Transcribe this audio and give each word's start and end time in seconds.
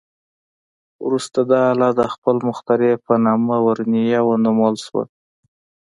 وروسته 1.05 1.39
دا 1.51 1.59
آله 1.73 1.89
د 1.99 2.01
خپل 2.13 2.35
مخترع 2.47 2.91
په 3.05 3.13
نامه 3.25 3.55
ورنیه 3.67 4.19
ونومول 4.27 4.75
شوه. 4.85 5.03